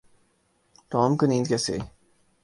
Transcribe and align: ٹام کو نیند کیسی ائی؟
ٹام 0.91 1.11
کو 1.19 1.25
نیند 1.29 1.45
کیسی 1.49 1.71
ائی؟ 1.73 1.81